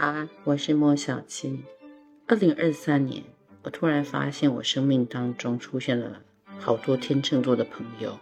[0.00, 1.64] 好，我是莫小七。
[2.28, 3.24] 二零二三年，
[3.64, 6.20] 我突然发现我生命当中出现了
[6.56, 8.16] 好多天秤座的朋友，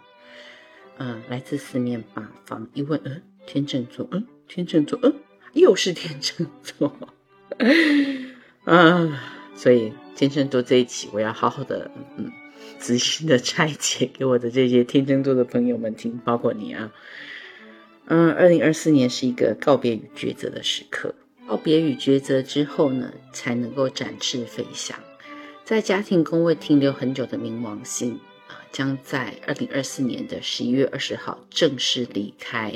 [0.97, 2.67] 嗯，来自四面八方。
[2.73, 5.13] 一问，嗯，天秤座，嗯，天秤座，嗯，
[5.53, 6.91] 又是天秤座，
[8.65, 9.21] 啊，
[9.55, 12.31] 所以天秤座这一期，我要好好的，嗯，
[12.79, 16.91] 仔细的拆解给我的这些天秤座的朋友们听，包括你啊。
[18.07, 21.13] 嗯，二零二四年是一个告别与抉择的时刻。
[21.47, 24.99] 告别与抉择之后呢，才能够展翅飞翔。
[25.63, 32.73] 在家庭宫位停留很久的冥王星啊，将在二零二四年的十一月二十号正式离开。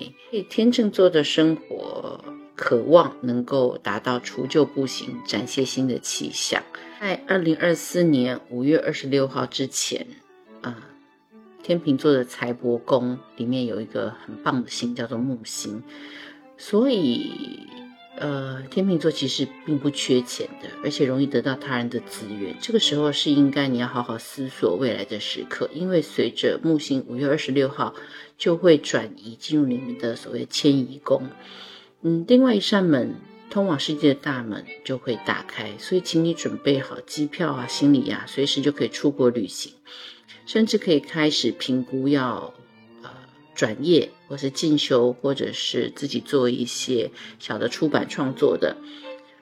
[0.49, 2.23] 天秤座的生活
[2.55, 6.63] 渴望能够达到除旧布新，展现新的气象。
[6.99, 10.07] 在二零二四年五月二十六号之前
[10.61, 10.87] 啊。
[11.63, 15.83] 天秤座的财帛宫里面有一个很棒的星，叫做木星，
[16.57, 17.67] 所以，
[18.21, 22.55] 呃，天秤座其实并不缺钱的，而且容易得到他人的资源。
[22.61, 27.95] 这个时候是应该你要好好思索未来的时刻，因为随着木星五月二十六号
[28.37, 31.29] 就会转移进入你们的所谓迁移宫，
[32.03, 33.15] 嗯，另外一扇门
[33.49, 39.73] 通往世界的大门就会打开，所以请你准备好机票啊、行李啊，随时就可以出国旅行。
[40.45, 42.53] 甚至可以开始评估要
[43.55, 48.77] 转业，或是进修，或者是自己做一些小的出版创作的。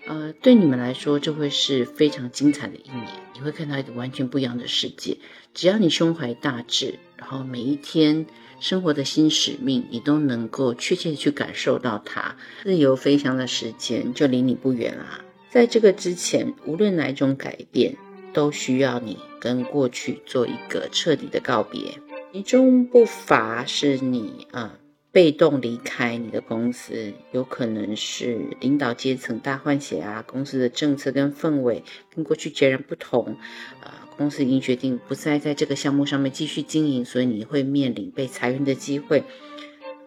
[0.08, 3.08] 呃，对你们来说，这会是非常精彩的一年。
[3.36, 5.18] 你会看到一个完全不一样的世界。
[5.54, 8.26] 只要你胸怀大志，然后每一天
[8.60, 12.36] 生活的新使命，你都能够确切的去感受到它。
[12.64, 15.24] 自由飞翔的时间就离你不远啦。
[15.50, 17.96] 在这个之前，无论哪一种改变。
[18.32, 22.00] 都需要你跟过去做一个彻底的告别，
[22.31, 24.77] 其中不乏是你啊
[25.11, 33.35] 被动离开你的公司，有可能是领导阶层大换血啊，公司的政策跟氛围跟过去截然不同，
[33.81, 39.23] 啊，公司已经决定不再在这个项目上面继续经营，所以你会面临被裁员的机会，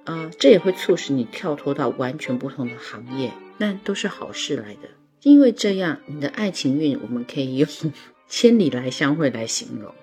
[0.04, 4.90] 啊，这也会促使你跳脱到完全不同的行业，那都是好事来的，
[5.22, 7.68] 因为这样你的爱情运我们可以用。
[8.28, 9.94] 千里来相会来形容，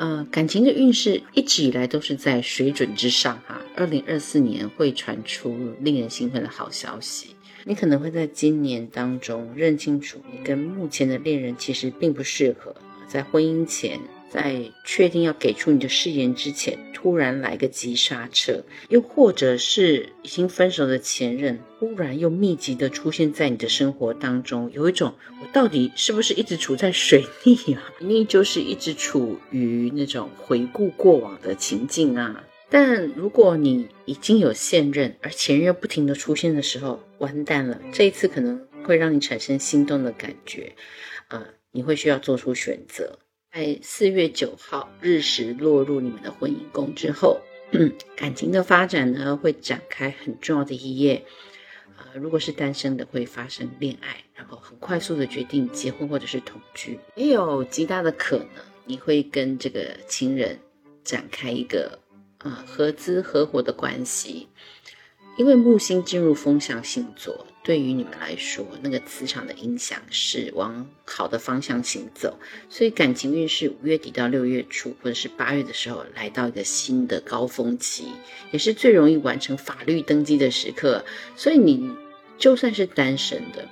[0.00, 3.60] 呃，感情的运势一直以来都是在水准之上哈。
[3.76, 12.74] 二零二四年会传出令人兴奋的好消息，你可能会在今年当中认清楚，你跟目前的恋人其实并不适合，
[13.06, 14.00] 在婚姻前。
[14.30, 27.82] 在确定要给出你的誓言之前，突然来个急刹车，又或者是已经分手的前任，忽然又密集的出现在你的生活当中，有一种我到底是不是一直处在水逆啊？
[27.98, 32.44] 逆就是一直处于那种回顾过往的情境啊。
[32.72, 40.72] 但如果你已经有现任，而前任不停的出现的时候，完蛋了，这一次可能会让你产生心动的感觉，
[41.26, 43.18] 啊，你会需要做出选择。
[43.52, 47.40] 在四月九号日食落入你们的婚姻宫之后，
[48.14, 51.24] 感情的发展呢会展开很重要的一页。
[51.96, 58.46] 呃，如果是单身的，会发生恋爱，然后很快速的决定结婚或者是同居，也有极大的可能
[58.84, 60.60] 你会跟这个情人
[61.02, 61.98] 展开一个
[62.38, 64.46] 啊合资合伙的关系，
[65.36, 67.44] 因为木星进入风象星座。
[67.62, 72.38] 对于你们来说，那个磁场的影响是往好的方向行走，
[72.70, 78.06] 所以感情运势五月底到六月初，或者是八月的时候，来到一个新的高峰期，
[78.50, 81.04] 也是最容易完成法律登记的时刻。
[81.36, 81.94] 所以你
[82.38, 83.68] 就算是单身的，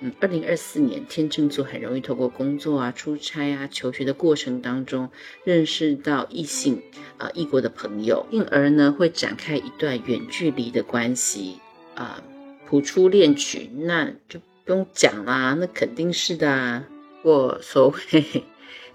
[0.00, 5.08] 嗯，二零二四年天秤座很容易透过工作啊、出差啊、求学的过程当中，
[5.44, 6.82] 认识到异性
[7.16, 11.58] 啊、异国的朋友，因而呢会展开一段远距离的关系
[11.94, 12.22] 啊。
[12.70, 16.86] 谱出恋曲，那就不用讲啦，那肯定是的啊。
[17.22, 18.44] 或所谓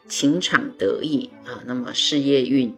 [0.08, 2.74] 情场得意啊，那么事业运，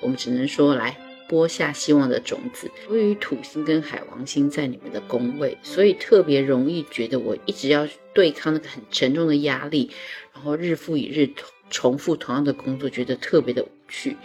[0.00, 0.98] 我们只能说来
[1.28, 2.70] 播下希望的种子。
[2.88, 9.90] 由于土星跟海王星在你们的宫位，所以特别容易觉得我一直要对抗那个很沉重的压力，
[10.32, 11.26] 然后日复一日
[11.70, 14.16] 重复同样的工作，觉得特别的无趣。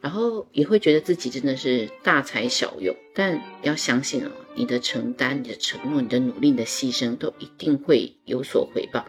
[0.00, 9.06] 然后也会觉得自己真的是大材小用，但要相信哦，你的承担、你的承诺、你的努力、你的牺牲，都一定会有所回报。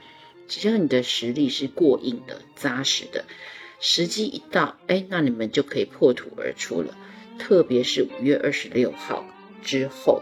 [0.48, 3.26] 只要你的实力是过硬的、扎实的，
[3.80, 6.96] 时机一到，哎，那你们就可以破土而出了。
[7.40, 9.26] 特别是五月二十六号
[9.64, 10.22] 之后，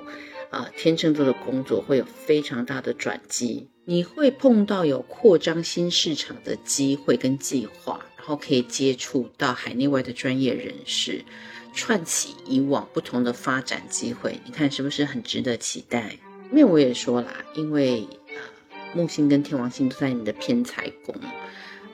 [0.51, 7.99] 啊，天秤座的工作会有非常大的转机，你会碰到有扩张新市场的机会跟计划。
[8.15, 11.25] 然后可以接触到海内外的专业人士，
[11.73, 16.15] 串起以往不同的发展机会，你看是不是很值得期待？
[16.51, 18.07] 因为我也说啦，因为
[18.93, 21.15] 木星跟天王星都在你的偏财宫，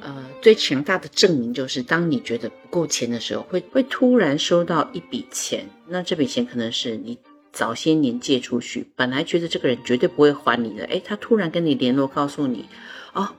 [0.02, 7.18] 呃，最强大的证明就是，当你觉得不够钱的时候，会会突然收到一笔钱，那这笔钱可能是你
[7.52, 12.66] 早些年借出去，本来觉得这个人绝对不会还你的，诶，他突然跟你联络，告诉你，
[13.14, 13.36] 哦。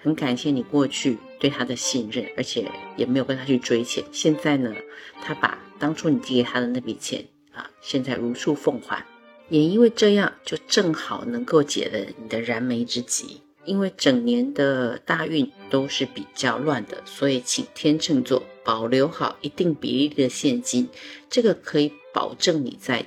[0.00, 4.04] 很感谢你过去对他的信任，而且也没有跟他去追钱。
[4.12, 4.74] 现在呢，
[5.22, 7.24] 他把当初你借给他的那笔钱
[7.54, 9.02] 啊，现在如数奉还。
[9.48, 13.40] 也因为这样，就正好能够解了你的燃眉之急。
[13.64, 20.88] 因为整年的大运都是比较乱的，所以请天秤座保留好一定比例的现金，
[21.28, 23.04] 这个可以保证你在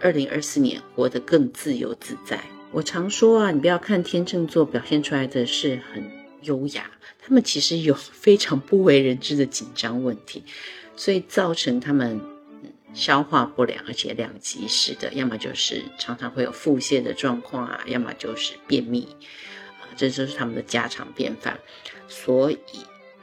[0.00, 2.40] 二零二四年活得更自由自在。
[2.72, 6.20] 我常说啊，你不要看天秤座表现出来的是很。
[6.44, 6.90] 优雅，
[7.22, 10.42] 他们其实有非常不为人知的紧张问题，
[10.96, 12.18] 所以造成他们
[12.94, 19.06] 消化不良，而且两极式的，要么就是常常会有腹泻的状况啊，要么就是便秘，
[20.00, 21.60] 这就是他们的家常便饭。
[22.08, 22.58] 所以，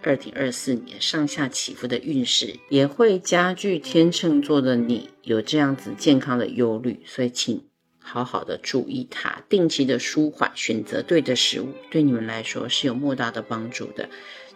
[0.03, 7.63] 二零二四年上下起伏的运势也会加剧天秤座的你有这样子健康的忧虑，所以请。
[7.99, 14.07] 好好的注意它，定期的舒缓，选择对的食物，对你们来说是有莫大的帮助的。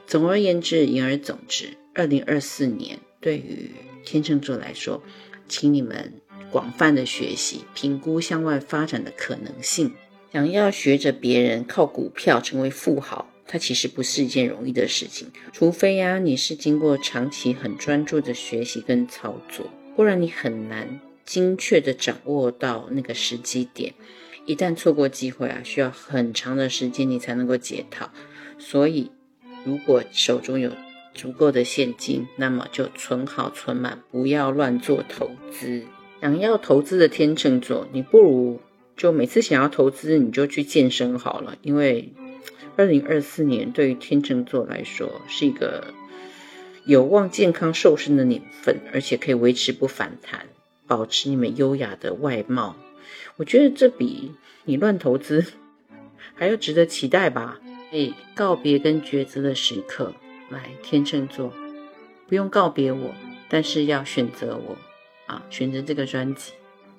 [0.08, 3.72] 总而言之，言而总之，二零二四年对于
[4.06, 5.04] 天秤座来说，
[5.50, 6.14] 请你们
[6.50, 9.92] 广泛的学习，评估向外发展的可能性。
[10.31, 21.00] 想要学着别人靠股票成为富豪，它其实不是一件容易的事情，除非呀，你是经过长期很专注的学习跟操作，不然你很难。
[21.24, 23.94] 精确的掌握到那个时机点，
[24.45, 28.10] 一旦错过机会啊，需要很长的时间你才能够解套。
[28.57, 29.12] 所以，
[29.63, 30.72] 如果手中有
[31.13, 35.84] 足够的现金，那么就存好存满，不要乱做投资。
[36.19, 38.60] 想要投资的天秤座，你不如
[39.01, 41.57] 就每次想要投资，你就去健身好了。
[41.63, 42.13] 因为
[42.77, 45.92] 二零二四年对于天秤座来说是一个
[46.86, 50.45] 有望健康瘦身的年份，而且可以维持不反弹。
[50.86, 52.75] 保持你们优雅的外貌，
[53.38, 54.33] 我觉得这比
[54.65, 55.48] 你乱投资
[56.36, 57.59] 还要值得期待吧。
[57.92, 60.13] 哎，告别跟抉择的时刻，
[60.51, 61.51] 来天秤座，
[62.27, 63.15] 不用告别我，
[63.50, 64.77] 但是要选择我
[65.25, 65.42] 啊！
[65.50, 66.51] 选择这个专辑，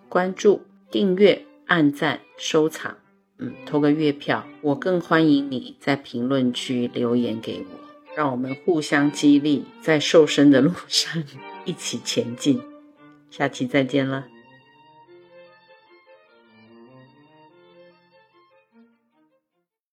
[0.09, 2.97] 关注、订阅、按赞、收藏，
[3.39, 4.47] 嗯，投个月票。
[4.61, 11.23] 我更欢迎你在评论区留言给我，让我们互相激励，在瘦身的路上
[11.65, 12.61] 一起前进。
[13.31, 14.27] 下期再见了。